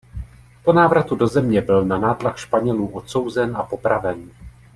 [0.63, 4.31] Po návratu do země byl na nátlak Španělů odsouzen a popraven.